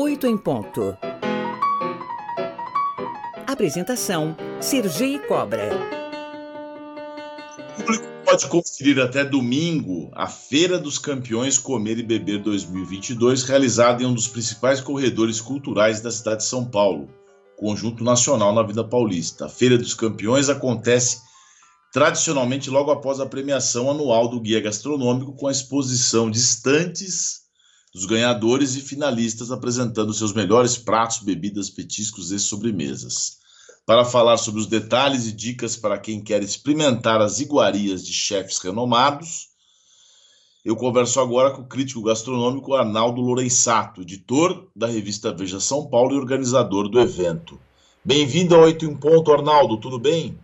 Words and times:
8 0.00 0.28
em 0.28 0.38
ponto. 0.38 0.96
Apresentação: 3.44 4.36
Sergi 4.60 5.18
Cobra. 5.26 5.70
O 7.58 7.82
público 7.82 8.06
pode 8.24 8.46
conferir 8.46 9.00
até 9.00 9.24
domingo 9.24 10.12
a 10.14 10.28
Feira 10.28 10.78
dos 10.78 11.00
Campeões 11.00 11.58
Comer 11.58 11.98
e 11.98 12.04
Beber 12.04 12.40
2022, 12.44 13.42
realizada 13.42 14.04
em 14.04 14.06
um 14.06 14.14
dos 14.14 14.28
principais 14.28 14.80
corredores 14.80 15.40
culturais 15.40 16.00
da 16.00 16.12
cidade 16.12 16.42
de 16.42 16.48
São 16.48 16.64
Paulo, 16.64 17.08
Conjunto 17.56 18.04
Nacional 18.04 18.54
na 18.54 18.62
Vida 18.62 18.84
Paulista. 18.84 19.46
A 19.46 19.48
Feira 19.48 19.76
dos 19.76 19.94
Campeões 19.94 20.48
acontece 20.48 21.22
tradicionalmente 21.92 22.70
logo 22.70 22.92
após 22.92 23.18
a 23.18 23.26
premiação 23.26 23.90
anual 23.90 24.28
do 24.28 24.40
Guia 24.40 24.60
Gastronômico, 24.60 25.34
com 25.34 25.48
a 25.48 25.52
exposição 25.52 26.30
de 26.30 26.38
estantes 26.38 27.47
dos 27.98 28.06
ganhadores 28.06 28.76
e 28.76 28.80
finalistas 28.80 29.50
apresentando 29.50 30.14
seus 30.14 30.32
melhores 30.32 30.78
pratos, 30.78 31.18
bebidas, 31.18 31.68
petiscos 31.68 32.30
e 32.30 32.38
sobremesas. 32.38 33.38
Para 33.84 34.04
falar 34.04 34.36
sobre 34.36 34.60
os 34.60 34.68
detalhes 34.68 35.26
e 35.26 35.32
dicas 35.32 35.76
para 35.76 35.98
quem 35.98 36.22
quer 36.22 36.40
experimentar 36.40 37.20
as 37.20 37.40
iguarias 37.40 38.06
de 38.06 38.12
chefes 38.12 38.58
renomados, 38.58 39.48
eu 40.64 40.76
converso 40.76 41.18
agora 41.18 41.50
com 41.50 41.62
o 41.62 41.66
crítico 41.66 42.02
gastronômico 42.02 42.72
Arnaldo 42.74 43.20
Lourençato, 43.20 44.02
editor 44.02 44.68
da 44.76 44.86
revista 44.86 45.32
Veja 45.32 45.58
São 45.58 45.88
Paulo 45.88 46.14
e 46.14 46.18
organizador 46.18 46.88
do 46.88 47.00
evento. 47.00 47.58
Bem-vindo 48.04 48.54
ao 48.54 48.62
Oito 48.62 48.84
em 48.84 48.94
Ponto, 48.94 49.32
Arnaldo, 49.32 49.76
tudo 49.76 49.98
bem? 49.98 50.38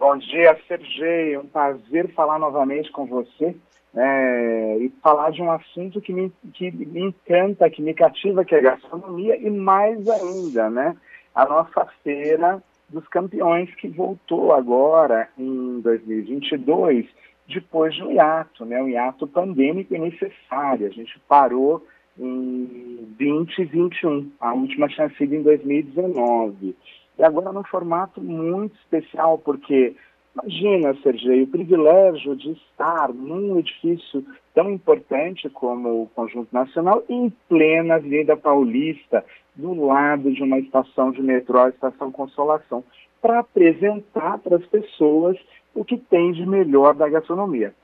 Bom 0.00 0.16
dia, 0.16 0.58
Sergei. 0.66 1.34
É 1.34 1.38
um 1.38 1.44
prazer 1.44 2.08
falar 2.14 2.38
novamente 2.38 2.90
com 2.90 3.04
você 3.04 3.54
é, 3.94 4.78
e 4.78 4.88
falar 5.02 5.30
de 5.30 5.42
um 5.42 5.50
assunto 5.50 6.00
que 6.00 6.10
me, 6.10 6.32
que 6.54 6.70
me 6.70 7.02
encanta, 7.02 7.68
que 7.68 7.82
me 7.82 7.92
cativa, 7.92 8.42
que 8.42 8.54
é 8.54 8.62
gastronomia, 8.62 9.36
e 9.36 9.50
mais 9.50 10.08
ainda, 10.08 10.70
né, 10.70 10.96
a 11.34 11.44
nossa 11.44 11.84
feira 12.02 12.62
dos 12.88 13.06
campeões 13.08 13.74
que 13.74 13.88
voltou 13.88 14.54
agora 14.54 15.28
em 15.38 15.80
2022, 15.82 17.06
depois 17.46 17.94
de 17.94 18.02
um 18.02 18.10
hiato, 18.10 18.64
né, 18.64 18.82
um 18.82 18.88
hiato 18.88 19.26
pandêmico 19.26 19.94
e 19.94 19.98
necessário. 19.98 20.86
A 20.86 20.90
gente 20.90 21.20
parou 21.28 21.86
em 22.18 23.06
2021, 23.18 24.32
a 24.40 24.54
última 24.54 24.88
tinha 24.88 25.10
sido 25.10 25.34
em 25.34 25.42
2019. 25.42 26.74
E 27.20 27.24
agora 27.24 27.52
num 27.52 27.62
formato 27.62 28.20
muito 28.20 28.74
especial, 28.76 29.38
porque 29.38 29.94
Imagina, 30.32 30.94
Sergei, 31.02 31.42
o 31.42 31.46
privilégio 31.48 32.36
de 32.36 32.52
estar 32.52 33.12
num 33.12 33.58
edifício 33.58 34.24
tão 34.54 34.70
importante 34.70 35.48
como 35.50 36.02
o 36.02 36.06
Conjunto 36.14 36.52
Nacional, 36.52 37.02
em 37.08 37.30
plena 37.48 37.96
Avenida 37.96 38.36
Paulista, 38.36 39.24
do 39.56 39.74
lado 39.84 40.32
de 40.32 40.42
uma 40.42 40.58
estação 40.60 41.10
de 41.10 41.20
metrô, 41.20 41.58
a 41.58 41.68
Estação 41.70 42.12
Consolação, 42.12 42.84
para 43.20 43.40
apresentar 43.40 44.38
para 44.38 44.56
as 44.56 44.66
pessoas 44.66 45.36
o 45.74 45.84
que 45.84 45.98
tem 45.98 46.32
de 46.32 46.46
melhor 46.46 46.94
da 46.94 47.08
gastronomia. 47.08 47.74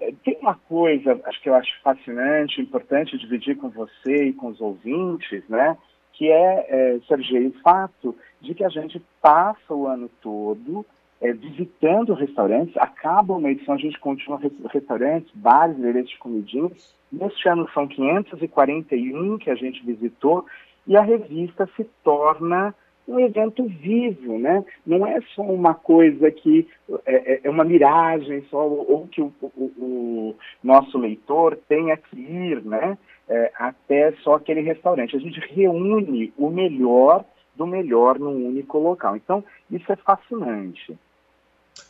É, 0.00 0.12
tem 0.24 0.36
uma 0.42 0.56
coisa, 0.68 1.20
acho 1.24 1.40
que 1.40 1.48
eu 1.48 1.54
acho 1.54 1.80
fascinante, 1.82 2.60
importante 2.60 3.16
dividir 3.16 3.56
com 3.56 3.70
você 3.70 4.26
e 4.26 4.32
com 4.32 4.48
os 4.48 4.60
ouvintes, 4.60 5.48
né? 5.48 5.78
Que 6.12 6.28
é, 6.28 6.66
é 6.68 6.98
Sergei, 7.06 7.46
o 7.46 7.52
fato 7.62 8.14
de 8.44 8.54
que 8.54 8.64
a 8.64 8.68
gente 8.68 9.02
passa 9.20 9.74
o 9.74 9.86
ano 9.86 10.10
todo 10.20 10.84
é, 11.20 11.32
visitando 11.32 12.12
restaurantes, 12.12 12.76
acaba 12.76 13.34
uma 13.34 13.50
edição, 13.50 13.74
a 13.74 13.78
gente 13.78 13.98
continua 13.98 14.40
restaurantes, 14.70 15.30
bares, 15.34 15.78
endereços 15.78 16.10
de 16.10 16.18
comidinhas. 16.18 16.94
Neste 17.10 17.48
ano 17.48 17.68
são 17.72 17.88
541 17.88 19.38
que 19.38 19.50
a 19.50 19.54
gente 19.54 19.84
visitou 19.84 20.44
e 20.86 20.96
a 20.96 21.00
revista 21.00 21.68
se 21.76 21.84
torna 22.02 22.74
um 23.06 23.20
evento 23.20 23.64
vivo, 23.64 24.38
né? 24.38 24.64
Não 24.86 25.06
é 25.06 25.20
só 25.34 25.42
uma 25.42 25.74
coisa 25.74 26.30
que 26.30 26.66
é, 27.06 27.34
é, 27.34 27.40
é 27.44 27.50
uma 27.50 27.64
miragem 27.64 28.42
só 28.50 28.66
ou 28.66 29.06
que 29.08 29.20
o, 29.20 29.32
o, 29.42 29.64
o, 29.78 30.36
nosso 30.62 30.98
leitor 30.98 31.58
tenha 31.68 31.96
que 31.96 32.16
ir, 32.18 32.64
né? 32.64 32.96
É, 33.28 33.52
até 33.58 34.12
só 34.22 34.34
aquele 34.34 34.60
restaurante. 34.60 35.16
A 35.16 35.20
gente 35.20 35.40
reúne 35.54 36.32
o 36.36 36.50
melhor 36.50 37.24
do 37.56 37.66
melhor 37.66 38.18
num 38.18 38.46
único 38.46 38.78
local. 38.78 39.16
Então 39.16 39.44
isso 39.70 39.90
é 39.90 39.96
fascinante. 39.96 40.96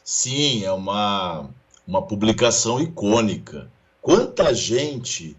Sim, 0.02 0.64
é 0.64 0.72
uma, 0.72 1.48
uma 1.86 2.02
publicação 2.02 2.80
icônica. 2.80 3.70
Quanta 4.00 4.54
gente. 4.54 5.36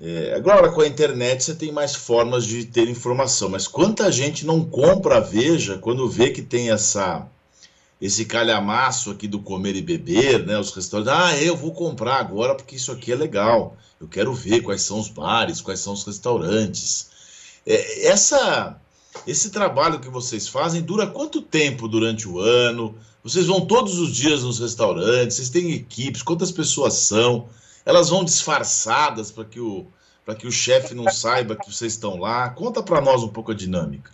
É, 0.00 0.34
agora 0.34 0.70
com 0.70 0.80
a 0.80 0.86
internet 0.86 1.44
você 1.44 1.54
tem 1.54 1.70
mais 1.70 1.94
formas 1.94 2.46
de 2.46 2.64
ter 2.64 2.88
informação, 2.88 3.50
mas 3.50 3.68
quanta 3.68 4.10
gente 4.10 4.46
não 4.46 4.64
compra 4.64 5.18
a 5.18 5.20
Veja 5.20 5.76
quando 5.76 6.08
vê 6.08 6.30
que 6.30 6.40
tem 6.40 6.70
essa 6.70 7.28
esse 8.00 8.24
calhamaço 8.24 9.10
aqui 9.10 9.28
do 9.28 9.40
comer 9.40 9.76
e 9.76 9.82
beber, 9.82 10.46
né? 10.46 10.58
Os 10.58 10.74
restaurantes, 10.74 11.12
ah, 11.12 11.36
eu 11.36 11.54
vou 11.54 11.72
comprar 11.72 12.16
agora 12.16 12.54
porque 12.54 12.76
isso 12.76 12.90
aqui 12.90 13.12
é 13.12 13.14
legal. 13.14 13.76
Eu 14.00 14.08
quero 14.08 14.32
ver 14.32 14.62
quais 14.62 14.80
são 14.80 14.98
os 14.98 15.10
bares, 15.10 15.60
quais 15.60 15.80
são 15.80 15.92
os 15.92 16.04
restaurantes. 16.04 17.10
É, 17.66 18.06
essa 18.06 18.80
esse 19.26 19.50
trabalho 19.50 20.00
que 20.00 20.08
vocês 20.08 20.48
fazem 20.48 20.82
dura 20.82 21.06
quanto 21.06 21.42
tempo 21.42 21.88
durante 21.88 22.28
o 22.28 22.38
ano? 22.38 22.94
Vocês 23.22 23.46
vão 23.46 23.66
todos 23.66 23.98
os 23.98 24.14
dias 24.14 24.44
nos 24.44 24.58
restaurantes, 24.58 25.36
vocês 25.36 25.50
têm 25.50 25.72
equipes, 25.72 26.22
quantas 26.22 26.50
pessoas 26.50 26.94
são? 26.94 27.48
Elas 27.84 28.08
vão 28.08 28.24
disfarçadas 28.24 29.30
para 29.30 29.44
que 29.44 29.60
o 29.60 29.86
para 30.24 30.34
que 30.34 30.46
o 30.46 30.52
chefe 30.52 30.94
não 30.94 31.10
saiba 31.10 31.56
que 31.56 31.72
vocês 31.72 31.94
estão 31.94 32.18
lá. 32.18 32.50
Conta 32.50 32.82
para 32.82 33.00
nós 33.00 33.22
um 33.24 33.28
pouco 33.28 33.50
a 33.50 33.54
dinâmica. 33.54 34.12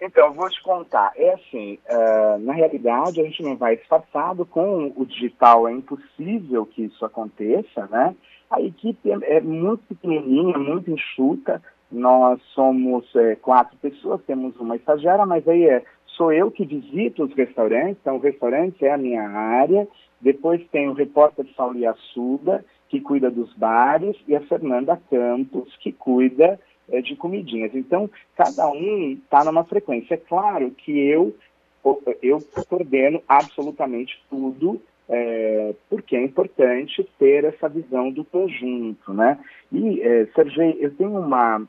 Então, 0.00 0.32
vou 0.32 0.48
te 0.48 0.62
contar. 0.62 1.12
É 1.16 1.34
assim, 1.34 1.78
uh, 1.88 2.38
na 2.40 2.52
realidade, 2.52 3.20
a 3.20 3.24
gente 3.24 3.42
não 3.42 3.56
vai 3.56 3.76
disfarçado. 3.76 4.44
Com 4.44 4.92
o 4.96 5.06
digital 5.06 5.68
é 5.68 5.72
impossível 5.72 6.66
que 6.66 6.82
isso 6.82 7.04
aconteça, 7.04 7.86
né? 7.86 8.14
A 8.52 8.60
equipe 8.60 9.10
é, 9.10 9.36
é 9.36 9.40
muito 9.40 9.82
pequenininha, 9.88 10.58
muito 10.58 10.90
enxuta. 10.90 11.62
Nós 11.90 12.38
somos 12.54 13.04
é, 13.16 13.34
quatro 13.36 13.76
pessoas, 13.78 14.20
temos 14.26 14.54
uma 14.60 14.76
estagiária, 14.76 15.24
mas 15.24 15.48
aí 15.48 15.64
é, 15.64 15.82
sou 16.06 16.30
eu 16.30 16.50
que 16.50 16.66
visito 16.66 17.24
os 17.24 17.34
restaurantes, 17.34 17.96
então 18.00 18.16
o 18.16 18.20
restaurante 18.20 18.84
é 18.84 18.92
a 18.92 18.98
minha 18.98 19.26
área. 19.26 19.88
Depois 20.20 20.62
tem 20.70 20.86
o 20.88 20.92
repórter 20.92 21.46
Saulo 21.56 21.88
Assuda, 21.88 22.62
que 22.90 23.00
cuida 23.00 23.30
dos 23.30 23.52
bares, 23.54 24.16
e 24.28 24.36
a 24.36 24.40
Fernanda 24.42 25.00
Campos, 25.10 25.74
que 25.78 25.90
cuida 25.90 26.60
é, 26.90 27.00
de 27.00 27.16
comidinhas. 27.16 27.74
Então, 27.74 28.10
cada 28.36 28.68
um 28.68 29.12
está 29.12 29.42
numa 29.44 29.64
frequência. 29.64 30.14
É 30.14 30.18
claro 30.18 30.70
que 30.72 30.92
eu, 30.92 31.34
eu 32.20 32.38
coordeno 32.68 33.22
absolutamente 33.26 34.22
tudo, 34.28 34.80
é, 35.08 35.74
porque 35.90 36.16
é 36.16 36.22
importante 36.22 37.08
ter 37.18 37.44
essa 37.44 37.68
visão 37.68 38.10
do 38.10 38.24
conjunto, 38.24 39.12
né? 39.12 39.38
E, 39.70 40.00
é, 40.00 40.26
Sergei, 40.34 40.76
eu 40.80 40.94
tenho 40.94 41.18
uma, 41.18 41.66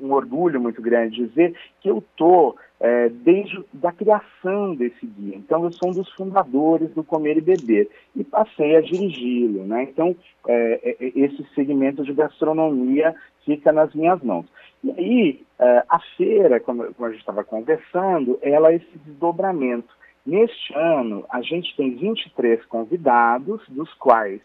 um 0.00 0.12
orgulho 0.12 0.60
muito 0.60 0.80
grande 0.80 1.26
dizer 1.26 1.54
que 1.80 1.90
eu 1.90 1.98
estou 1.98 2.56
é, 2.78 3.08
desde 3.08 3.62
da 3.72 3.92
criação 3.92 4.74
desse 4.74 5.04
guia. 5.04 5.36
Então, 5.36 5.64
eu 5.64 5.72
sou 5.72 5.90
um 5.90 5.92
dos 5.92 6.10
fundadores 6.12 6.90
do 6.94 7.02
Comer 7.02 7.38
e 7.38 7.40
Beber 7.40 7.88
e 8.14 8.22
passei 8.22 8.76
a 8.76 8.80
dirigi-lo. 8.80 9.64
Né? 9.64 9.84
Então, 9.84 10.14
é, 10.46 10.80
é, 10.82 11.04
é 11.04 11.12
esse 11.14 11.44
segmento 11.54 12.04
de 12.04 12.12
gastronomia 12.12 13.14
fica 13.44 13.72
nas 13.72 13.94
minhas 13.94 14.22
mãos. 14.22 14.46
E 14.84 14.90
aí, 14.92 15.42
é, 15.58 15.84
a 15.88 15.98
feira, 16.16 16.60
como, 16.60 16.94
como 16.94 17.08
a 17.08 17.10
gente 17.10 17.20
estava 17.20 17.44
conversando, 17.44 18.38
ela 18.42 18.72
é 18.72 18.76
esse 18.76 18.98
desdobramento. 19.04 19.99
Neste 20.30 20.72
ano, 20.76 21.24
a 21.28 21.42
gente 21.42 21.74
tem 21.76 21.96
23 21.96 22.64
convidados, 22.66 23.68
dos 23.68 23.92
quais 23.94 24.40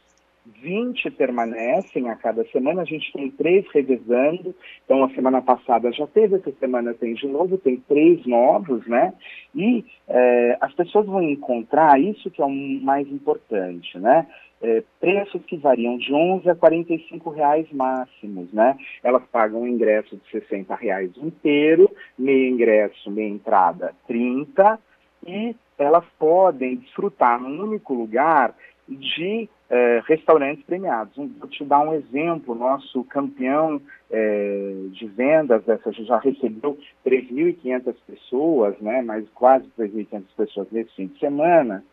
20 0.63 1.11
permanecem 1.11 2.09
a 2.09 2.15
cada 2.15 2.43
semana, 2.45 2.81
a 2.81 2.85
gente 2.85 3.13
tem 3.13 3.29
três 3.29 3.67
revezando, 3.71 4.55
então 4.83 5.03
a 5.03 5.09
semana 5.11 5.43
passada 5.43 5.91
já 5.91 6.07
teve, 6.07 6.37
essa 6.37 6.51
semana 6.53 6.91
tem 6.95 7.13
de 7.13 7.27
novo, 7.27 7.59
tem 7.59 7.77
três 7.87 8.25
novos, 8.25 8.83
né? 8.87 9.13
E 9.53 9.85
é, 10.07 10.57
as 10.59 10.73
pessoas 10.73 11.05
vão 11.05 11.21
encontrar 11.21 12.01
isso 12.01 12.31
que 12.31 12.41
é 12.41 12.45
o 12.45 12.49
mais 12.49 13.07
importante, 13.07 13.99
né? 13.99 14.25
É, 14.63 14.81
preços 14.99 15.45
que 15.45 15.55
variam 15.55 15.99
de 15.99 16.11
11 16.11 16.49
a 16.49 16.55
45 16.55 17.29
reais 17.29 17.71
máximos, 17.71 18.51
né? 18.51 18.75
Elas 19.03 19.23
pagam 19.31 19.61
um 19.61 19.67
ingresso 19.67 20.17
de 20.17 20.31
60 20.31 20.73
reais 20.73 21.11
inteiro, 21.15 21.91
meio 22.17 22.51
ingresso, 22.51 23.11
meia 23.11 23.29
entrada 23.29 23.93
30, 24.07 24.79
e 25.25 25.55
elas 25.77 26.05
podem 26.17 26.75
desfrutar 26.77 27.41
num 27.41 27.61
único 27.61 27.93
lugar 27.93 28.55
de 28.87 29.49
é, 29.69 30.01
restaurantes 30.05 30.63
premiados. 30.63 31.15
Vou 31.15 31.49
te 31.49 31.63
dar 31.65 31.79
um 31.79 31.93
exemplo, 31.93 32.53
nosso 32.53 33.03
campeão 33.05 33.81
é, 34.11 34.73
de 34.91 35.07
vendas, 35.07 35.63
dessa, 35.63 35.91
já 35.91 36.19
recebeu 36.19 36.77
3.500 37.05 37.95
pessoas, 38.07 38.79
né, 38.79 39.01
mais 39.01 39.27
quase 39.29 39.65
3.500 39.77 40.23
pessoas 40.37 40.67
nesse 40.71 40.95
fim 40.95 41.07
de 41.07 41.19
semana. 41.19 41.83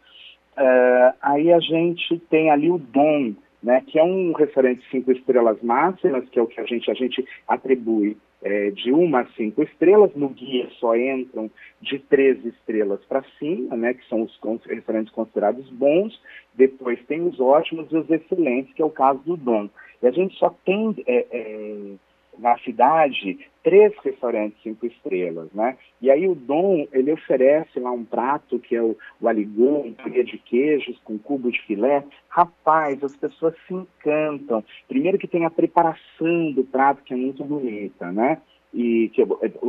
É, 0.56 1.14
aí 1.22 1.52
a 1.52 1.60
gente 1.60 2.18
tem 2.28 2.50
ali 2.50 2.70
o 2.70 2.78
Dom, 2.78 3.32
né, 3.62 3.82
que 3.86 3.98
é 3.98 4.04
um 4.04 4.32
restaurante 4.32 4.84
cinco 4.90 5.10
estrelas 5.12 5.60
máximas, 5.62 6.28
que 6.28 6.38
é 6.38 6.42
o 6.42 6.46
que 6.46 6.60
a 6.60 6.64
gente, 6.64 6.90
a 6.90 6.94
gente 6.94 7.26
atribui 7.48 8.16
é, 8.42 8.70
de 8.70 8.92
uma 8.92 9.20
a 9.20 9.26
cinco 9.32 9.62
estrelas. 9.62 10.14
No 10.14 10.28
guia 10.28 10.68
só 10.78 10.96
entram 10.96 11.50
de 11.80 11.98
três 11.98 12.44
estrelas 12.44 13.00
para 13.04 13.24
cima, 13.38 13.76
né, 13.76 13.94
que 13.94 14.06
são 14.08 14.22
os 14.22 14.64
restaurantes 14.66 15.12
considerados 15.12 15.68
bons. 15.70 16.20
Depois 16.54 16.98
tem 17.06 17.22
os 17.22 17.38
ótimos 17.40 17.90
e 17.90 17.96
os 17.96 18.10
excelentes, 18.10 18.74
que 18.74 18.82
é 18.82 18.84
o 18.84 18.90
caso 18.90 19.20
do 19.20 19.36
Dom. 19.36 19.68
E 20.02 20.06
a 20.06 20.10
gente 20.10 20.36
só 20.36 20.50
tem 20.64 20.94
é, 21.06 21.26
é, 21.30 21.92
na 22.38 22.56
cidade 22.58 23.38
três 23.62 23.92
restaurantes 24.02 24.60
cinco 24.62 24.86
estrelas, 24.86 25.52
né? 25.52 25.76
E 26.00 26.10
aí 26.10 26.26
o 26.26 26.34
Dom, 26.34 26.86
ele 26.92 27.12
oferece 27.12 27.78
lá 27.78 27.92
um 27.92 28.04
prato 28.04 28.58
que 28.58 28.74
é 28.74 28.82
o, 28.82 28.96
o 29.20 29.28
aligô, 29.28 29.80
um 29.80 29.92
purê 29.92 30.24
de 30.24 30.38
queijos 30.38 30.98
com 31.04 31.18
cubo 31.18 31.50
de 31.50 31.60
filé. 31.62 32.04
Rapaz, 32.28 33.02
as 33.04 33.16
pessoas 33.16 33.54
se 33.66 33.74
encantam. 33.74 34.64
Primeiro 34.88 35.18
que 35.18 35.28
tem 35.28 35.44
a 35.44 35.50
preparação 35.50 36.52
do 36.52 36.64
prato, 36.64 37.02
que 37.04 37.14
é 37.14 37.16
muito 37.16 37.44
bonita, 37.44 38.10
né? 38.10 38.38
e 38.74 39.10
que 39.10 39.22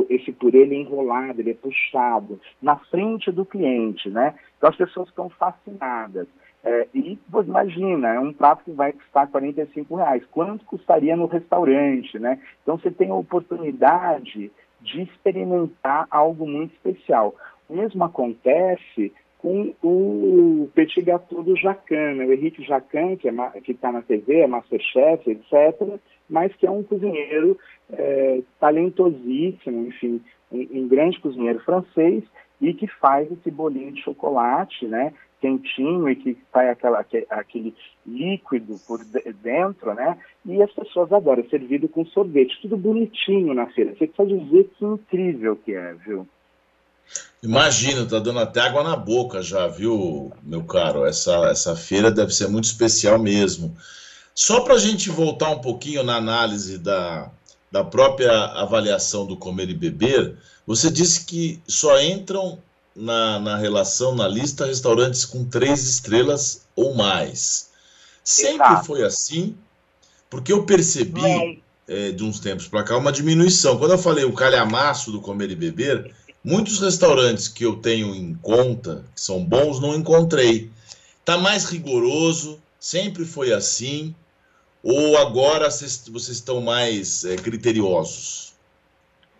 esse 0.08 0.32
purê 0.32 0.62
ele 0.62 0.76
é 0.76 0.78
enrolado, 0.78 1.40
ele 1.40 1.50
é 1.50 1.54
puxado 1.54 2.40
na 2.60 2.76
frente 2.76 3.30
do 3.30 3.44
cliente, 3.44 4.08
né? 4.08 4.34
Então 4.56 4.70
as 4.70 4.76
pessoas 4.76 5.10
ficam 5.10 5.28
fascinadas. 5.28 6.26
É, 6.64 6.88
e 6.94 7.18
você 7.28 7.48
imagina, 7.48 8.14
é 8.14 8.18
um 8.18 8.32
prato 8.32 8.64
que 8.64 8.72
vai 8.72 8.92
custar 8.92 9.28
45 9.28 9.96
reais. 9.96 10.24
Quanto 10.30 10.64
custaria 10.64 11.14
no 11.14 11.26
restaurante, 11.26 12.18
né? 12.18 12.40
Então 12.62 12.78
você 12.78 12.90
tem 12.90 13.10
a 13.10 13.14
oportunidade 13.14 14.50
de 14.80 15.02
experimentar 15.02 16.06
algo 16.10 16.46
muito 16.46 16.72
especial. 16.74 17.34
O 17.68 17.76
mesmo 17.76 18.02
acontece 18.02 19.12
com 19.38 19.74
o 19.82 20.70
petit 20.74 21.02
gâteau 21.02 21.42
do 21.42 21.54
Jacan, 21.54 22.14
né? 22.14 22.24
o 22.24 22.32
Henrique 22.32 22.64
Jacan, 22.64 23.14
que 23.16 23.28
é, 23.28 23.32
está 23.68 23.92
na 23.92 24.00
TV, 24.00 24.40
é 24.40 24.46
Masterchef, 24.46 25.30
etc., 25.30 25.98
mas 26.30 26.54
que 26.56 26.66
é 26.66 26.70
um 26.70 26.82
cozinheiro 26.82 27.58
é, 27.92 28.40
talentosíssimo, 28.58 29.86
enfim, 29.86 30.22
um, 30.50 30.66
um 30.72 30.88
grande 30.88 31.20
cozinheiro 31.20 31.60
francês, 31.60 32.24
e 32.58 32.72
que 32.72 32.86
faz 32.86 33.30
esse 33.30 33.50
bolinho 33.50 33.92
de 33.92 34.02
chocolate, 34.02 34.86
né? 34.86 35.12
Quentinho 35.44 36.08
e 36.08 36.16
que 36.16 36.38
sai 36.50 36.70
aquela, 36.70 37.04
aquele 37.28 37.74
líquido 38.06 38.80
por 38.86 39.04
dentro, 39.42 39.92
né? 39.92 40.16
E 40.46 40.62
as 40.62 40.72
pessoas 40.72 41.12
adoram, 41.12 41.46
servido 41.50 41.86
com 41.86 42.06
sorvete, 42.06 42.58
tudo 42.62 42.78
bonitinho 42.78 43.52
na 43.52 43.66
feira. 43.66 43.94
Você 43.94 44.06
precisa 44.06 44.38
dizer 44.38 44.70
que 44.78 44.84
incrível 44.84 45.56
que 45.56 45.74
é, 45.74 45.92
viu? 45.94 46.26
Imagina, 47.42 48.06
tá 48.06 48.18
dando 48.18 48.38
até 48.38 48.60
água 48.60 48.82
na 48.82 48.96
boca 48.96 49.42
já, 49.42 49.68
viu, 49.68 50.32
meu 50.42 50.64
caro? 50.64 51.04
Essa, 51.04 51.50
essa 51.50 51.76
feira 51.76 52.10
deve 52.10 52.32
ser 52.32 52.48
muito 52.48 52.64
especial 52.64 53.18
mesmo. 53.18 53.76
Só 54.34 54.60
para 54.60 54.74
a 54.74 54.78
gente 54.78 55.10
voltar 55.10 55.50
um 55.50 55.60
pouquinho 55.60 56.02
na 56.02 56.16
análise 56.16 56.78
da, 56.78 57.30
da 57.70 57.84
própria 57.84 58.32
avaliação 58.46 59.26
do 59.26 59.36
comer 59.36 59.68
e 59.68 59.74
beber, 59.74 60.38
você 60.66 60.90
disse 60.90 61.26
que 61.26 61.60
só 61.68 62.00
entram 62.00 62.58
na, 62.94 63.38
na 63.40 63.56
relação, 63.56 64.14
na 64.14 64.28
lista, 64.28 64.66
restaurantes 64.66 65.24
com 65.24 65.44
três 65.44 65.84
estrelas 65.84 66.62
ou 66.76 66.94
mais. 66.94 67.70
Sempre 68.22 68.66
Exato. 68.66 68.86
foi 68.86 69.02
assim, 69.02 69.54
porque 70.30 70.52
eu 70.52 70.64
percebi 70.64 71.62
é, 71.86 72.10
de 72.12 72.24
uns 72.24 72.40
tempos 72.40 72.68
para 72.68 72.82
cá 72.82 72.96
uma 72.96 73.12
diminuição. 73.12 73.78
Quando 73.78 73.92
eu 73.92 73.98
falei 73.98 74.24
o 74.24 74.32
calhamaço 74.32 75.12
do 75.12 75.20
comer 75.20 75.50
e 75.50 75.56
beber, 75.56 76.14
muitos 76.42 76.80
restaurantes 76.80 77.48
que 77.48 77.64
eu 77.64 77.76
tenho 77.76 78.14
em 78.14 78.34
conta, 78.34 79.04
que 79.14 79.20
são 79.20 79.44
bons, 79.44 79.80
não 79.80 79.94
encontrei. 79.94 80.70
Está 81.20 81.36
mais 81.36 81.64
rigoroso, 81.64 82.58
sempre 82.78 83.24
foi 83.24 83.52
assim, 83.52 84.14
ou 84.82 85.16
agora 85.16 85.70
vocês, 85.70 86.04
vocês 86.08 86.36
estão 86.36 86.60
mais 86.60 87.24
é, 87.24 87.36
criteriosos? 87.36 88.53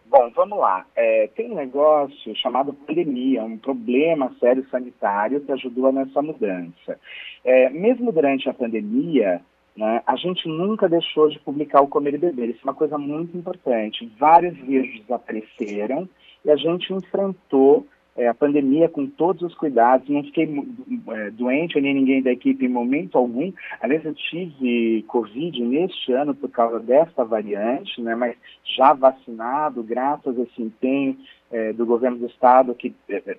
Bom, 0.06 0.30
vamos 0.34 0.58
lá. 0.58 0.86
É, 0.94 1.28
tem 1.34 1.50
um 1.50 1.54
negócio 1.54 2.36
chamado 2.36 2.72
pandemia, 2.72 3.42
um 3.42 3.56
problema 3.56 4.34
sério 4.38 4.66
sanitário 4.70 5.40
que 5.40 5.50
ajudou 5.52 5.90
nessa 5.92 6.20
mudança. 6.20 6.98
É, 7.44 7.70
mesmo 7.70 8.12
durante 8.12 8.48
a 8.48 8.54
pandemia, 8.54 9.40
né, 9.76 10.02
a 10.06 10.14
gente 10.16 10.46
nunca 10.46 10.88
deixou 10.88 11.28
de 11.28 11.38
publicar 11.40 11.80
o 11.80 11.88
Comer 11.88 12.14
e 12.14 12.18
Beber. 12.18 12.50
Isso 12.50 12.60
é 12.60 12.64
uma 12.64 12.74
coisa 12.74 12.98
muito 12.98 13.36
importante. 13.36 14.10
Vários 14.18 14.56
vídeos 14.58 15.10
apareceram 15.10 16.08
e 16.44 16.50
a 16.50 16.56
gente 16.56 16.92
enfrentou 16.92 17.86
é, 18.16 18.28
a 18.28 18.34
pandemia 18.34 18.88
com 18.88 19.06
todos 19.06 19.42
os 19.42 19.54
cuidados, 19.54 20.08
não 20.08 20.22
fiquei 20.22 20.44
é, 21.08 21.30
doente, 21.30 21.80
nem 21.80 21.94
ninguém 21.94 22.22
da 22.22 22.30
equipe 22.30 22.64
em 22.64 22.68
momento 22.68 23.18
algum. 23.18 23.52
Aliás, 23.80 24.04
eu 24.04 24.14
tive 24.14 25.04
Covid 25.08 25.60
neste 25.62 26.12
ano 26.12 26.34
por 26.34 26.50
causa 26.50 26.78
desta 26.78 27.24
variante, 27.24 28.00
né, 28.00 28.14
mas 28.14 28.36
já 28.64 28.92
vacinado, 28.92 29.82
graças 29.82 30.38
a 30.38 30.42
esse 30.42 30.62
empenho 30.62 31.16
é, 31.50 31.72
do 31.72 31.84
governo 31.84 32.18
do 32.18 32.26
estado 32.26 32.74
que 32.74 32.94
é, 33.08 33.16
é, 33.16 33.36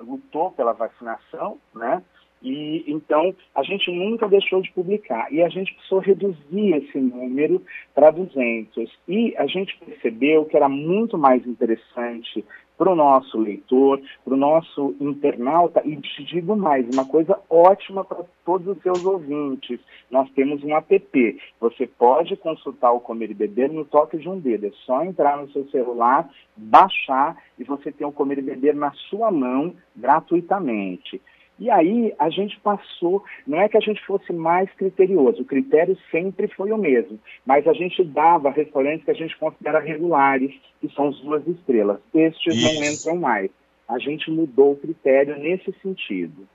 lutou 0.00 0.52
pela 0.52 0.72
vacinação, 0.72 1.58
né? 1.74 2.02
E 2.40 2.84
então 2.86 3.34
a 3.52 3.64
gente 3.64 3.90
nunca 3.90 4.28
deixou 4.28 4.62
de 4.62 4.70
publicar 4.70 5.32
e 5.32 5.42
a 5.42 5.48
gente 5.48 5.74
precisou 5.74 5.98
reduzir 5.98 6.72
esse 6.74 6.98
número 6.98 7.60
para 7.92 8.12
200. 8.12 8.96
E 9.08 9.34
a 9.36 9.46
gente 9.46 9.76
percebeu 9.78 10.44
que 10.44 10.56
era 10.56 10.68
muito 10.68 11.18
mais 11.18 11.44
interessante 11.44 12.44
para 12.78 12.92
o 12.92 12.94
nosso 12.94 13.36
leitor, 13.36 14.00
para 14.24 14.32
o 14.32 14.36
nosso 14.36 14.94
internauta, 15.00 15.82
e 15.84 15.96
te 15.96 16.24
digo 16.24 16.56
mais, 16.56 16.88
uma 16.94 17.04
coisa 17.04 17.38
ótima 17.50 18.04
para 18.04 18.24
todos 18.44 18.68
os 18.68 18.82
seus 18.82 19.04
ouvintes. 19.04 19.80
Nós 20.10 20.30
temos 20.30 20.62
um 20.62 20.74
app. 20.74 21.40
Você 21.60 21.86
pode 21.86 22.36
consultar 22.36 22.92
o 22.92 23.00
Comer 23.00 23.32
e 23.32 23.34
Beber 23.34 23.70
no 23.70 23.84
toque 23.84 24.16
de 24.16 24.28
um 24.28 24.38
dedo. 24.38 24.66
É 24.66 24.70
só 24.86 25.02
entrar 25.02 25.36
no 25.36 25.50
seu 25.50 25.68
celular, 25.70 26.30
baixar 26.56 27.36
e 27.58 27.64
você 27.64 27.90
tem 27.90 28.06
o 28.06 28.12
Comer 28.12 28.38
e 28.38 28.42
Beber 28.42 28.74
na 28.74 28.92
sua 29.10 29.30
mão 29.30 29.74
gratuitamente. 29.96 31.20
E 31.58 31.68
aí 31.68 32.14
a 32.18 32.30
gente 32.30 32.58
passou, 32.60 33.24
não 33.46 33.60
é 33.60 33.68
que 33.68 33.76
a 33.76 33.80
gente 33.80 34.04
fosse 34.06 34.32
mais 34.32 34.70
criterioso, 34.74 35.42
o 35.42 35.44
critério 35.44 35.98
sempre 36.10 36.46
foi 36.48 36.70
o 36.70 36.78
mesmo, 36.78 37.18
mas 37.44 37.66
a 37.66 37.72
gente 37.72 38.04
dava 38.04 38.50
restaurantes 38.50 39.04
que 39.04 39.10
a 39.10 39.14
gente 39.14 39.36
considera 39.36 39.80
regulares, 39.80 40.54
que 40.80 40.88
são 40.94 41.08
as 41.08 41.18
duas 41.20 41.46
estrelas. 41.48 41.98
Estes 42.14 42.54
Isso. 42.54 42.64
não 42.64 42.84
entram 42.84 43.16
mais. 43.16 43.50
A 43.88 43.98
gente 43.98 44.30
mudou 44.30 44.72
o 44.72 44.76
critério 44.76 45.36
nesse 45.38 45.74
sentido. 45.82 46.46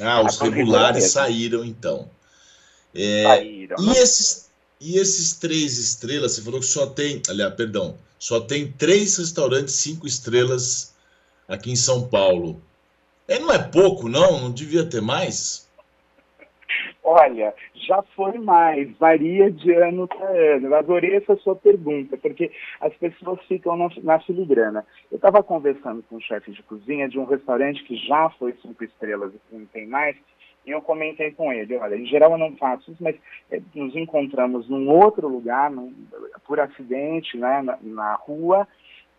Ah, 0.00 0.22
os 0.22 0.38
regulares 0.38 1.10
saíram 1.10 1.64
então. 1.64 2.08
É, 2.94 3.22
saíram. 3.22 3.76
E 3.80 3.90
esses, 3.92 4.50
e 4.80 4.98
esses 4.98 5.32
três 5.38 5.78
estrelas, 5.78 6.32
você 6.32 6.42
falou 6.42 6.60
que 6.60 6.66
só 6.66 6.86
tem, 6.86 7.20
aliás, 7.28 7.54
perdão, 7.54 7.96
só 8.18 8.40
tem 8.40 8.70
três 8.70 9.16
restaurantes 9.16 9.74
cinco 9.74 10.06
estrelas 10.06 10.94
aqui 11.48 11.70
em 11.70 11.76
São 11.76 12.06
Paulo. 12.06 12.60
É, 13.28 13.38
não 13.38 13.52
é 13.52 13.58
pouco, 13.58 14.08
não? 14.08 14.40
Não 14.40 14.52
devia 14.52 14.88
ter 14.88 15.02
mais? 15.02 15.66
Olha, 17.02 17.54
já 17.74 18.02
foi 18.16 18.36
mais, 18.38 18.90
varia 18.98 19.48
de 19.50 19.72
ano 19.72 20.08
para 20.08 20.28
ano. 20.28 20.66
Eu 20.66 20.74
adorei 20.74 21.14
essa 21.14 21.36
sua 21.36 21.54
pergunta, 21.54 22.16
porque 22.16 22.50
as 22.80 22.92
pessoas 22.94 23.38
ficam 23.46 23.76
na, 23.76 23.88
na 24.02 24.18
filigrana. 24.20 24.84
Eu 25.10 25.16
estava 25.16 25.40
conversando 25.40 26.02
com 26.02 26.16
um 26.16 26.20
chefe 26.20 26.50
de 26.50 26.62
cozinha 26.64 27.08
de 27.08 27.16
um 27.16 27.24
restaurante 27.24 27.84
que 27.84 27.96
já 27.96 28.28
foi 28.30 28.54
cinco 28.60 28.82
estrelas 28.82 29.32
e 29.32 29.56
não 29.56 29.66
tem 29.66 29.86
mais, 29.86 30.16
e 30.66 30.72
eu 30.72 30.82
comentei 30.82 31.30
com 31.30 31.52
ele, 31.52 31.76
olha, 31.76 31.94
em 31.94 32.06
geral 32.06 32.32
eu 32.32 32.38
não 32.38 32.56
faço 32.56 32.90
isso, 32.90 33.02
mas 33.02 33.14
é, 33.52 33.60
nos 33.72 33.94
encontramos 33.94 34.68
num 34.68 34.88
outro 34.90 35.28
lugar, 35.28 35.70
num, 35.70 35.94
por 36.44 36.58
acidente, 36.58 37.38
né, 37.38 37.62
na, 37.62 37.78
na 37.82 38.14
rua, 38.16 38.66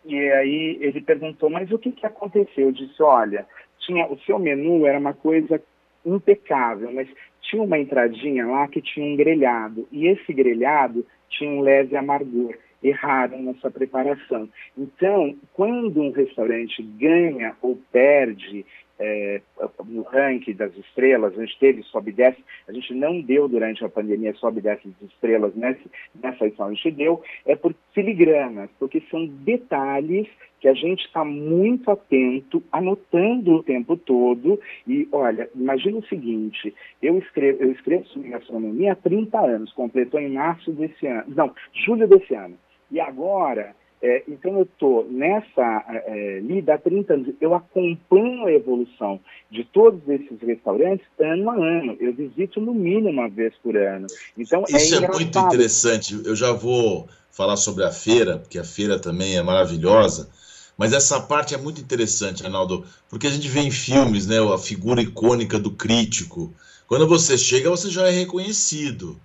e 0.04 0.14
aí 0.14 0.78
ele 0.80 1.00
perguntou, 1.00 1.48
mas 1.48 1.70
o 1.72 1.78
que, 1.78 1.90
que 1.90 2.04
aconteceu? 2.04 2.66
Eu 2.66 2.72
disse, 2.72 3.02
olha, 3.02 3.46
tinha 3.80 4.06
o 4.06 4.18
seu 4.20 4.38
menu 4.38 4.86
era 4.86 4.98
uma 4.98 5.14
coisa 5.14 5.60
impecável, 6.04 6.92
mas 6.92 7.08
tinha 7.42 7.62
uma 7.62 7.78
entradinha 7.78 8.46
lá 8.46 8.68
que 8.68 8.80
tinha 8.80 9.06
um 9.06 9.16
grelhado 9.16 9.86
e 9.90 10.06
esse 10.06 10.32
grelhado 10.32 11.04
tinha 11.28 11.50
um 11.50 11.60
leve 11.60 11.96
amargor. 11.96 12.54
Erraram 12.80 13.42
nessa 13.42 13.68
preparação. 13.72 14.48
Então, 14.76 15.34
quando 15.52 16.00
um 16.00 16.12
restaurante 16.12 16.80
ganha 16.80 17.56
ou 17.60 17.76
perde 17.90 18.64
é, 19.00 19.40
no 19.84 20.02
ranking 20.02 20.54
das 20.54 20.76
estrelas, 20.76 21.36
a 21.36 21.44
gente 21.44 21.58
teve 21.58 21.82
sobe 21.84 22.10
e 22.10 22.14
desce, 22.14 22.38
a 22.68 22.72
gente 22.72 22.92
não 22.94 23.20
deu 23.20 23.48
durante 23.48 23.84
a 23.84 23.88
pandemia 23.88 24.34
sobe 24.34 24.58
e 24.58 24.62
desce 24.62 24.88
de 24.88 25.06
estrelas 25.06 25.54
nessa, 25.54 25.80
nessa 26.22 26.46
edição, 26.46 26.66
a 26.66 26.72
gente 26.72 26.90
deu, 26.90 27.22
é 27.46 27.54
por 27.54 27.74
filigranas, 27.94 28.70
porque 28.78 29.02
são 29.10 29.26
detalhes 29.26 30.26
que 30.60 30.68
a 30.68 30.74
gente 30.74 31.04
está 31.04 31.24
muito 31.24 31.90
atento, 31.90 32.62
anotando 32.72 33.56
o 33.56 33.62
tempo 33.62 33.96
todo. 33.96 34.60
E, 34.86 35.08
olha, 35.12 35.48
imagina 35.54 35.98
o 35.98 36.06
seguinte, 36.06 36.74
eu 37.02 37.18
escrevo, 37.18 37.62
eu 37.62 37.72
escrevo 37.72 38.06
sobre 38.06 38.30
gastronomia 38.30 38.92
há 38.92 38.96
30 38.96 39.38
anos, 39.38 39.72
completou 39.72 40.20
em 40.20 40.32
março 40.32 40.72
desse 40.72 41.06
ano, 41.06 41.24
não, 41.28 41.52
julho 41.72 42.06
desse 42.08 42.34
ano. 42.34 42.54
E 42.90 43.00
agora 43.00 43.74
É, 44.00 44.22
então 44.28 44.56
eu 44.56 44.62
estou 44.62 45.08
nessa 45.10 45.84
é, 45.88 46.38
lida 46.38 46.74
há 46.74 46.78
30 46.78 47.14
anos, 47.14 47.34
eu 47.40 47.52
acompanho 47.52 48.46
a 48.46 48.52
evolução 48.52 49.18
de 49.50 49.64
todos 49.64 50.08
esses 50.08 50.40
restaurantes 50.40 51.04
ano 51.18 51.50
a 51.50 51.56
ano. 51.56 51.96
Eu 51.98 52.12
visito 52.12 52.60
no 52.60 52.72
mínimo 52.72 53.08
uma 53.08 53.28
vez 53.28 53.52
por 53.60 53.76
ano. 53.76 54.06
Então 54.36 54.62
é 54.68 54.76
Isso 54.76 54.94
é, 54.94 55.04
é 55.04 55.08
muito 55.08 55.36
interessante. 55.36 56.14
Eu 56.24 56.36
já 56.36 56.52
vou 56.52 57.08
falar 57.32 57.56
sobre 57.56 57.84
a 57.84 57.90
feira, 57.90 58.38
porque 58.38 58.58
a 58.58 58.64
feira 58.64 59.00
também 59.00 59.36
é 59.36 59.42
maravilhosa. 59.42 60.30
Mas 60.78 60.92
essa 60.92 61.20
parte 61.20 61.54
é 61.54 61.58
muito 61.58 61.80
interessante, 61.80 62.46
Arnaldo, 62.46 62.86
porque 63.08 63.26
a 63.26 63.30
gente 63.30 63.48
vê 63.48 63.58
em 63.60 63.70
filmes, 63.70 64.28
né, 64.28 64.38
a 64.38 64.56
figura 64.56 65.02
icônica 65.02 65.58
do 65.58 65.72
crítico. 65.72 66.54
Quando 66.86 67.08
você 67.08 67.36
chega, 67.36 67.68
você 67.68 67.90
já 67.90 68.06
é 68.06 68.12
reconhecido. 68.12 69.20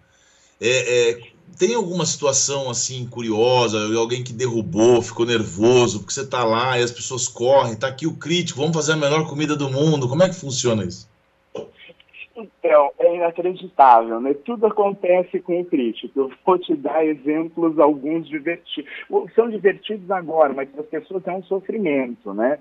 É, 0.60 1.12
é, 1.12 1.22
tem 1.56 1.76
alguma 1.76 2.08
situação 2.08 2.72
assim 2.72 3.06
curiosa, 3.06 3.78
alguém 3.96 4.24
que 4.24 4.34
derrubou, 4.34 5.00
ficou 5.04 5.28
nervoso, 5.28 6.00
porque 6.00 6.14
você 6.14 6.22
está 6.22 6.44
lá 6.44 6.80
e 6.80 6.84
as 6.84 6.92
pessoas 6.92 7.28
correm, 7.28 7.74
está 7.74 7.88
aqui 7.88 8.08
o 8.08 8.16
crítico, 8.16 8.60
vamos 8.60 8.76
fazer 8.76 8.94
a 8.94 8.98
melhor 8.98 9.28
comida 9.28 9.56
do 9.56 9.70
mundo. 9.70 10.10
Como 10.10 10.24
é 10.24 10.30
que 10.30 10.36
funciona 10.36 10.84
isso? 10.84 11.08
Então, 12.74 12.92
é 12.98 13.16
inacreditável, 13.16 14.20
né? 14.20 14.34
Tudo 14.34 14.66
acontece 14.66 15.40
com 15.42 15.62
o 15.62 15.66
crítico. 15.66 16.22
Eu 16.22 16.32
vou 16.44 16.58
te 16.58 16.76
dar 16.76 17.06
exemplos, 17.06 17.78
alguns 17.78 18.28
divertidos. 18.28 18.92
São 19.36 19.48
divertidos 19.48 20.10
agora, 20.10 20.52
mas 20.54 20.68
para 20.70 20.82
as 20.82 20.88
pessoas 20.88 21.22
é 21.28 21.32
um 21.32 21.44
sofrimento, 21.44 22.34
né? 22.34 22.58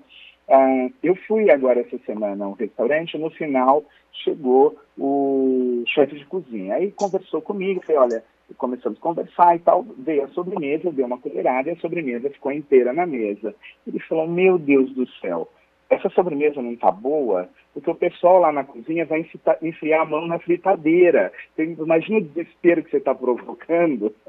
Ah, 0.47 0.87
eu 1.01 1.15
fui 1.27 1.49
agora 1.49 1.79
essa 1.79 1.97
semana 2.05 2.45
a 2.45 2.47
um 2.47 2.51
restaurante, 2.51 3.17
no 3.17 3.31
final 3.31 3.83
chegou 4.23 4.77
o 4.99 5.83
chefe 5.87 6.15
de 6.15 6.25
cozinha. 6.27 6.75
Aí 6.75 6.91
conversou 6.91 7.41
comigo, 7.41 7.81
falei, 7.81 7.97
olha, 7.99 8.23
começamos 8.55 8.99
a 8.99 9.01
conversar 9.01 9.55
e 9.55 9.59
tal, 9.59 9.83
veio 9.97 10.25
a 10.25 10.27
sobremesa, 10.27 10.91
deu 10.91 11.07
uma 11.07 11.17
colherada 11.17 11.71
e 11.71 11.73
a 11.73 11.77
sobremesa 11.77 12.29
ficou 12.29 12.51
inteira 12.51 12.93
na 12.93 13.07
mesa. 13.07 13.55
Ele 13.87 13.97
falou, 14.01 14.27
meu 14.27 14.59
Deus 14.59 14.93
do 14.93 15.07
céu, 15.13 15.49
essa 15.89 16.09
sobremesa 16.09 16.61
não 16.61 16.73
está 16.73 16.91
boa, 16.91 17.49
porque 17.73 17.89
o 17.89 17.95
pessoal 17.95 18.39
lá 18.39 18.51
na 18.51 18.63
cozinha 18.63 19.05
vai 19.05 19.25
enfiar 19.61 20.01
a 20.01 20.05
mão 20.05 20.27
na 20.27 20.39
fritadeira. 20.39 21.31
imagina 21.57 22.17
o 22.19 22.21
desespero 22.21 22.83
que 22.83 22.91
você 22.91 22.97
está 22.97 23.13
provocando. 23.13 24.13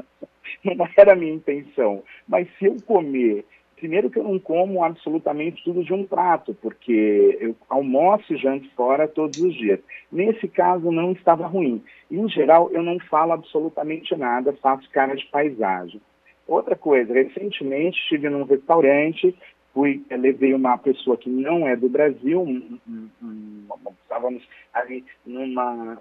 Não 0.62 0.88
era 0.96 1.12
a 1.12 1.16
minha 1.16 1.32
intenção. 1.32 2.02
Mas 2.26 2.48
se 2.58 2.66
eu 2.66 2.76
comer 2.86 3.44
primeiro 3.84 4.08
que 4.08 4.18
eu 4.18 4.24
não 4.24 4.38
como 4.38 4.82
absolutamente 4.82 5.62
tudo 5.62 5.84
de 5.84 5.92
um 5.92 6.06
prato, 6.06 6.54
porque 6.62 7.36
eu 7.38 7.54
almoço 7.68 8.32
e 8.32 8.36
janto 8.38 8.66
fora 8.74 9.06
todos 9.06 9.38
os 9.38 9.54
dias. 9.54 9.78
Nesse 10.10 10.48
caso 10.48 10.90
não 10.90 11.12
estava 11.12 11.46
ruim. 11.46 11.82
Em 12.10 12.26
geral, 12.28 12.70
eu 12.72 12.82
não 12.82 12.98
falo 12.98 13.32
absolutamente 13.32 14.16
nada, 14.16 14.56
faço 14.62 14.88
cara 14.90 15.14
de 15.14 15.26
paisagem. 15.26 16.00
Outra 16.46 16.74
coisa, 16.76 17.12
recentemente 17.12 17.98
estive 17.98 18.30
num 18.30 18.44
restaurante, 18.44 19.34
fui, 19.74 20.02
levei 20.08 20.54
uma 20.54 20.78
pessoa 20.78 21.16
que 21.16 21.28
não 21.28 21.66
é 21.66 21.74
do 21.74 21.88
Brasil, 21.88 22.40
um, 22.40 22.78
um, 22.88 23.08
um, 23.20 23.66
estávamos 24.04 24.42
ali 24.72 25.04
numa 25.26 25.98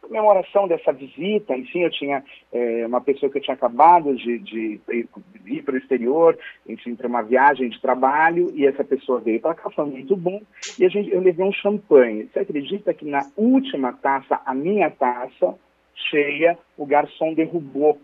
comemoração 0.00 0.66
dessa 0.66 0.92
visita, 0.92 1.56
enfim, 1.56 1.82
eu 1.82 1.90
tinha 1.90 2.24
é, 2.52 2.86
uma 2.86 3.00
pessoa 3.00 3.30
que 3.30 3.38
eu 3.38 3.42
tinha 3.42 3.54
acabado 3.54 4.14
de, 4.16 4.38
de, 4.38 4.80
de 4.88 5.08
ir 5.46 5.62
para 5.62 5.74
o 5.74 5.78
exterior, 5.78 6.38
enfim, 6.66 6.94
para 6.94 7.06
uma 7.06 7.22
viagem 7.22 7.68
de 7.68 7.80
trabalho, 7.80 8.50
e 8.54 8.66
essa 8.66 8.82
pessoa 8.82 9.20
veio 9.20 9.40
para 9.40 9.54
cá, 9.54 9.70
foi 9.70 9.84
muito 9.84 10.16
bom, 10.16 10.40
e 10.78 10.84
a 10.84 10.88
gente, 10.88 11.10
eu 11.10 11.20
levei 11.20 11.44
um 11.44 11.52
champanhe. 11.52 12.28
Você 12.32 12.40
acredita 12.40 12.94
que 12.94 13.04
na 13.04 13.30
última 13.36 13.92
taça, 13.92 14.40
a 14.44 14.54
minha 14.54 14.90
taça, 14.90 15.54
cheia, 15.94 16.58
o 16.76 16.86
garçom 16.86 17.34
derrubou 17.34 18.00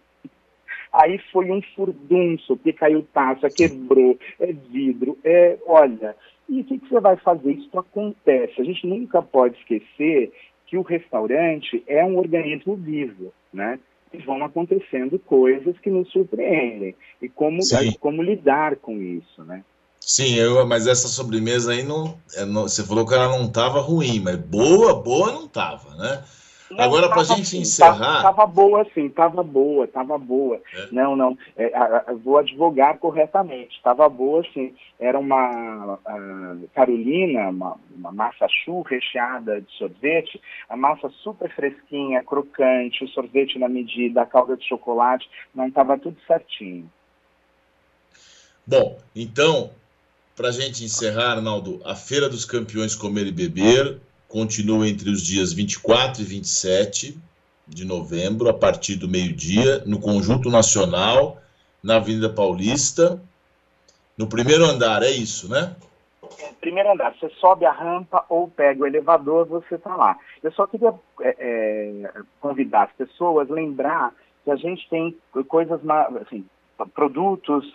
Aí 1.07 1.21
foi 1.33 1.53
um 1.53 1.63
furdunço, 1.77 2.57
que 2.57 2.73
caiu 2.73 3.07
taça, 3.15 3.49
quebrou, 3.49 4.19
é 4.41 4.53
vidro, 4.53 5.17
é, 5.23 5.57
olha. 5.65 6.17
E 6.49 6.61
o 6.61 6.65
que, 6.65 6.79
que 6.81 6.89
você 6.89 6.99
vai 6.99 7.17
fazer? 7.17 7.53
Isso 7.53 7.79
acontece. 7.79 8.61
A 8.61 8.65
gente 8.65 8.85
nunca 8.85 9.23
pode 9.23 9.57
esquecer 9.57 10.33
que 10.67 10.77
o 10.77 10.83
restaurante 10.83 11.81
é 11.87 12.05
um 12.05 12.19
organismo 12.19 12.75
vivo, 12.75 13.33
né? 13.53 13.79
E 14.13 14.19
vão 14.19 14.45
acontecendo 14.45 15.17
coisas 15.21 15.79
que 15.79 15.91
nos 15.91 16.11
surpreendem. 16.11 16.97
E 17.23 17.29
como, 17.29 17.61
como 18.01 18.21
lidar 18.21 18.75
com 18.75 19.01
isso, 19.01 19.45
né? 19.45 19.63
Sim, 20.01 20.35
eu, 20.35 20.67
mas 20.67 20.89
essa 20.89 21.07
sobremesa 21.07 21.71
aí 21.71 21.85
não, 21.85 22.19
é, 22.35 22.45
não, 22.45 22.63
Você 22.63 22.85
falou 22.85 23.07
que 23.07 23.15
ela 23.15 23.29
não 23.29 23.47
estava 23.47 23.81
ruim, 23.81 24.19
mas 24.19 24.37
boa, 24.37 25.01
boa 25.01 25.31
não 25.31 25.45
estava, 25.45 25.95
né? 25.95 26.25
Não, 26.71 26.85
Agora, 26.85 27.09
para 27.09 27.21
a 27.21 27.25
gente 27.25 27.43
assim, 27.43 27.61
encerrar. 27.61 28.17
Estava 28.17 28.47
boa, 28.47 28.85
sim, 28.93 29.07
estava 29.07 29.43
boa, 29.43 29.85
estava 29.85 30.19
boa. 30.19 30.61
É? 30.75 30.89
Não, 30.91 31.15
não, 31.15 31.39
é, 31.57 31.73
a, 31.75 32.05
a, 32.09 32.13
vou 32.13 32.39
advogar 32.39 32.99
corretamente. 32.99 33.77
Estava 33.77 34.09
boa, 34.09 34.43
sim. 34.53 34.75
Era 34.99 35.19
uma 35.19 35.99
Carolina, 36.75 37.51
uma, 37.51 37.77
uma 37.95 38.13
massa 38.13 38.47
chu 38.49 38.83
recheada 38.83 39.61
de 39.61 39.73
sorvete, 39.77 40.41
a 40.69 40.77
massa 40.77 41.09
super 41.23 41.55
fresquinha, 41.55 42.25
crocante, 42.25 43.05
o 43.05 43.09
sorvete 43.09 43.59
na 43.59 43.69
medida, 43.69 44.23
a 44.23 44.27
calda 44.27 44.57
de 44.57 44.67
chocolate, 44.67 45.29
não 45.55 45.69
estava 45.69 45.99
tudo 45.99 46.17
certinho. 46.27 46.91
Bom, 48.67 48.99
então, 49.15 49.71
para 50.35 50.49
a 50.49 50.53
gente 50.53 50.83
encerrar, 50.83 51.37
Arnaldo, 51.37 51.81
a 51.85 51.95
Feira 51.95 52.29
dos 52.29 52.45
Campeões 52.45 52.97
Comer 52.97 53.29
e 53.29 53.33
Beber 53.33 54.01
continua 54.29 54.89
entre 54.89 55.11
os 55.11 55.23
dias 55.23 55.53
24 55.53 56.23
e 56.23 56.25
27 56.25 57.19
de 57.67 57.85
novembro, 57.85 58.49
a 58.49 58.55
partir 58.55 58.97
do 58.97 59.09
meio-dia, 59.09 59.83
no 59.87 59.99
Conjunto 59.99 60.51
Nacional, 60.51 61.39
na 61.83 61.97
Avenida 61.97 62.29
Paulista, 62.29 63.21
no 64.17 64.27
primeiro 64.29 64.65
andar, 64.65 65.03
é 65.03 65.11
isso, 65.11 65.51
né? 65.51 65.75
Primeiro 66.61 66.93
andar, 66.93 67.15
você 67.15 67.29
sobe 67.41 67.65
a 67.65 67.73
rampa 67.73 68.25
ou 68.29 68.49
pega 68.49 68.83
o 68.83 68.87
elevador, 68.87 69.47
você 69.47 69.75
está 69.75 69.95
lá. 69.95 70.19
Eu 70.43 70.51
só 70.53 70.67
queria 70.67 70.95
é, 71.21 71.37
é, 71.39 72.13
convidar 72.41 72.85
as 72.85 72.93
pessoas, 72.93 73.49
lembrar 73.49 74.13
que 74.45 74.51
a 74.51 74.57
gente 74.57 74.89
tem 74.89 75.17
coisas, 75.49 75.81
assim, 76.23 76.45
produtos, 76.95 77.73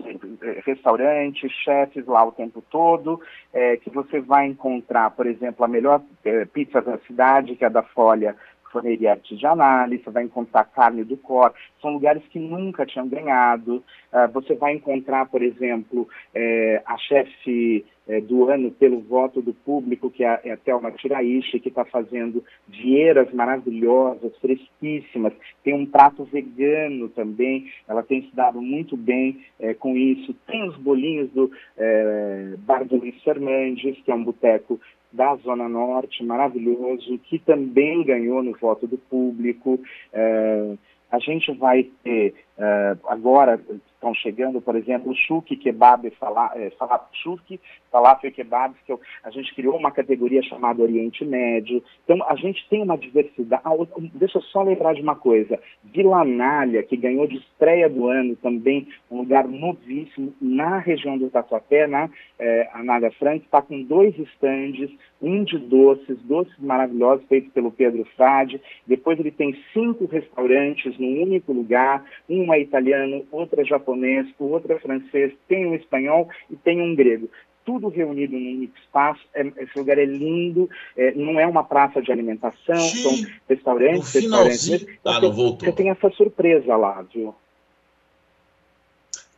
restaurantes, 0.65 1.51
chefes 1.51 2.05
lá 2.05 2.24
o 2.24 2.31
tempo 2.31 2.63
todo, 2.70 3.20
é, 3.53 3.77
que 3.77 3.89
você 3.89 4.20
vai 4.20 4.48
encontrar, 4.48 5.12
por 5.12 5.25
exemplo, 5.25 5.65
a 5.65 5.67
melhor 5.67 6.01
é, 6.24 6.46
pizza 6.46 6.81
da 6.81 6.98
cidade, 7.00 7.55
que 7.55 7.65
é 7.65 7.70
da 7.70 7.81
Folha 7.81 8.36
Forneria 8.71 9.11
Artesanal, 9.11 9.89
você 9.89 10.09
vai 10.09 10.23
encontrar 10.23 10.65
carne 10.65 11.03
do 11.03 11.17
cor, 11.17 11.53
são 11.81 11.91
lugares 11.91 12.23
que 12.29 12.39
nunca 12.39 12.85
tinham 12.85 13.07
ganhado. 13.07 13.83
Uh, 14.11 14.31
você 14.33 14.55
vai 14.55 14.73
encontrar, 14.73 15.27
por 15.27 15.41
exemplo, 15.41 16.07
é, 16.33 16.81
a 16.85 16.97
chefe 16.97 17.85
é, 18.07 18.19
do 18.19 18.49
ano 18.49 18.71
pelo 18.71 18.99
voto 19.01 19.41
do 19.41 19.53
público, 19.53 20.09
que 20.09 20.23
é, 20.23 20.39
é 20.43 20.51
a 20.51 20.57
Thelma 20.57 20.91
Tiraishi, 20.91 21.59
que 21.59 21.69
está 21.69 21.85
fazendo 21.85 22.43
vieiras 22.67 23.31
maravilhosas, 23.33 24.35
fresquíssimas. 24.39 25.33
Tem 25.63 25.73
um 25.73 25.85
prato 25.85 26.23
vegano 26.25 27.09
também, 27.09 27.71
ela 27.87 28.03
tem 28.03 28.23
se 28.23 28.35
dado 28.35 28.61
muito 28.61 28.97
bem 28.97 29.45
é, 29.59 29.73
com 29.73 29.95
isso. 29.95 30.33
Tem 30.45 30.67
os 30.67 30.75
bolinhos 30.77 31.29
do 31.31 31.51
é, 31.77 32.55
Bar 32.59 32.85
do 32.85 32.97
Luiz 32.97 33.21
Fernandes, 33.23 33.97
que 34.03 34.11
é 34.11 34.15
um 34.15 34.23
boteco 34.23 34.79
da 35.11 35.35
Zona 35.37 35.67
Norte, 35.67 36.23
maravilhoso, 36.23 37.17
que 37.19 37.39
também 37.39 38.03
ganhou 38.03 38.41
no 38.41 38.53
voto 38.53 38.87
do 38.87 38.97
público. 38.97 39.79
É, 40.13 40.75
a 41.11 41.19
gente 41.19 41.51
vai 41.53 41.83
ter, 42.03 42.33
uh, 42.61 42.99
agora 43.07 43.59
estão 44.01 44.13
chegando, 44.15 44.59
por 44.59 44.75
exemplo, 44.75 45.11
o 45.11 45.15
Shuk 45.15 45.55
Kebab, 45.57 46.09
fala, 46.19 46.51
é, 46.55 46.71
fala, 46.71 47.07
Shuk 47.13 47.59
Falafel 47.91 48.31
Kebab, 48.31 48.73
que 48.85 48.91
eu, 48.91 48.99
a 49.23 49.29
gente 49.29 49.53
criou 49.53 49.77
uma 49.77 49.91
categoria 49.91 50.41
chamada 50.41 50.81
Oriente 50.81 51.23
Médio. 51.23 51.83
Então, 52.03 52.17
a 52.27 52.35
gente 52.35 52.67
tem 52.67 52.81
uma 52.81 52.97
diversidade. 52.97 53.61
Ah, 53.63 53.71
deixa 54.15 54.39
eu 54.39 54.41
só 54.43 54.63
lembrar 54.63 54.93
de 54.93 55.01
uma 55.01 55.15
coisa. 55.15 55.59
Vila 55.83 56.21
Anália, 56.21 56.81
que 56.81 56.97
ganhou 56.97 57.27
de 57.27 57.37
estreia 57.37 57.87
do 57.87 58.07
ano 58.07 58.35
também, 58.37 58.87
um 59.09 59.17
lugar 59.19 59.47
novíssimo 59.47 60.33
na 60.41 60.79
região 60.79 61.17
do 61.17 61.29
Tatuapé, 61.29 61.85
na 61.85 62.09
é, 62.39 62.69
Anália 62.73 63.11
Franca, 63.11 63.45
está 63.45 63.61
com 63.61 63.83
dois 63.83 64.17
estandes, 64.17 64.89
um 65.21 65.43
de 65.43 65.59
doces, 65.59 66.17
doces 66.23 66.57
maravilhosos 66.57 67.25
feitos 67.27 67.51
pelo 67.53 67.71
Pedro 67.71 68.03
Frade. 68.15 68.59
Depois 68.87 69.19
ele 69.19 69.31
tem 69.31 69.55
cinco 69.73 70.05
restaurantes 70.05 70.97
num 70.97 71.21
único 71.21 71.53
lugar, 71.53 72.03
um 72.51 72.53
é 72.53 72.62
italiano, 72.62 73.25
outro 73.31 73.62
é 73.62 73.65
japonês, 73.65 74.27
o 74.38 74.46
outro 74.46 74.74
é 74.74 74.79
francês, 74.79 75.34
tem 75.48 75.65
um 75.65 75.75
espanhol 75.75 76.29
e 76.50 76.55
tem 76.55 76.81
um 76.81 76.96
grego 76.96 77.29
tudo 77.63 77.89
reunido 77.89 78.34
num 78.34 78.53
único 78.53 78.77
espaço. 78.77 79.22
É, 79.34 79.46
esse 79.58 79.77
lugar 79.77 79.98
é 79.98 80.05
lindo, 80.05 80.70
é, 80.98 81.12
não 81.13 81.39
é 81.39 81.46
uma 81.46 81.63
praça 81.63 82.01
de 82.01 82.12
alimentação, 82.12 82.79
Sim, 82.79 83.03
são 83.03 83.31
restaurantes, 83.48 84.13
restaurantes. 84.13 84.86
Ah, 85.05 85.22
não 85.22 85.31
voltou. 85.31 85.70
Você 85.70 85.75
tem 85.75 85.89
essa 85.89 86.10
surpresa 86.10 86.75
lá, 86.75 87.05
viu? 87.13 87.36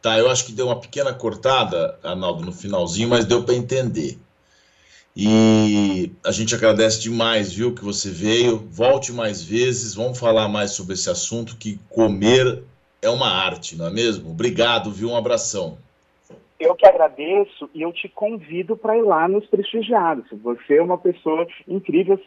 Tá, 0.01 0.17
eu 0.17 0.29
acho 0.29 0.45
que 0.45 0.51
deu 0.51 0.67
uma 0.67 0.79
pequena 0.79 1.13
cortada, 1.13 1.97
Arnaldo, 2.03 2.45
no 2.45 2.51
finalzinho, 2.51 3.09
mas 3.09 3.25
deu 3.25 3.43
para 3.43 3.55
entender. 3.55 4.17
E 5.15 6.11
a 6.25 6.31
gente 6.31 6.55
agradece 6.55 6.99
demais, 6.99 7.53
viu, 7.53 7.73
que 7.73 7.83
você 7.83 8.09
veio. 8.09 8.67
Volte 8.69 9.13
mais 9.13 9.43
vezes, 9.43 9.93
vamos 9.93 10.17
falar 10.17 10.49
mais 10.49 10.71
sobre 10.71 10.95
esse 10.95 11.09
assunto 11.09 11.55
que 11.55 11.79
comer 11.87 12.63
é 13.03 13.09
uma 13.09 13.27
arte, 13.27 13.77
não 13.77 13.85
é 13.85 13.91
mesmo? 13.91 14.31
Obrigado, 14.31 14.89
viu? 14.91 15.09
Um 15.09 15.15
abração. 15.15 15.77
Eu 16.59 16.75
que 16.75 16.85
agradeço 16.85 17.69
e 17.73 17.81
eu 17.81 17.91
te 17.91 18.07
convido 18.07 18.77
para 18.77 18.97
ir 18.97 19.01
lá 19.01 19.27
nos 19.27 19.45
prestigiados. 19.47 20.25
Você 20.31 20.77
é 20.77 20.81
uma 20.81 20.97
pessoa 20.97 21.45
incrível, 21.67 22.17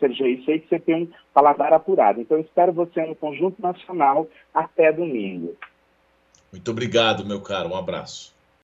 Sergei, 0.00 0.42
sei 0.44 0.60
que 0.60 0.68
você 0.68 0.78
tem 0.78 1.02
um 1.02 1.08
paladar 1.34 1.74
apurado. 1.74 2.20
Então, 2.20 2.40
espero 2.40 2.72
você 2.72 3.04
no 3.04 3.14
Conjunto 3.14 3.60
Nacional 3.60 4.26
até 4.54 4.90
domingo. 4.90 5.54
Muito 6.50 6.70
obrigado, 6.70 7.24
meu 7.26 7.42
caro. 7.42 7.70
Um 7.70 7.76
abraço. 7.76 8.31